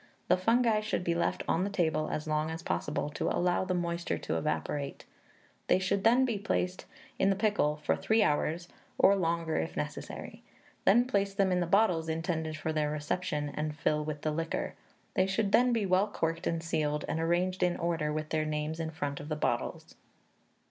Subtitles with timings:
[0.29, 3.75] The fungi should be left on the table as long as possible, to allow the
[3.75, 5.05] moisture to evaporate;
[5.67, 6.85] they should then he placed
[7.19, 8.67] in the pickle for three hours,
[8.97, 10.41] or longer, if necessary;
[10.85, 14.73] then place them in the bottles intended for their reception, and fill with the liquor.
[15.13, 18.79] They should then be well corked and sealed, and arranged in order, with their names
[18.79, 19.93] in front of the bottles."